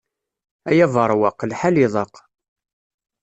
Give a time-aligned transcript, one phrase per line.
[0.69, 2.15] Ay aberwaq, lḥal iḍaq.